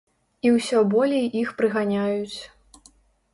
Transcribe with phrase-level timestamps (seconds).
[0.47, 2.39] І ўсё болей іх прыганяюць.